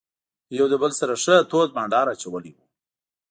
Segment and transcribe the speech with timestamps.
[0.47, 2.63] دوی یو له بل سره ښه تود بانډار اچولی وو.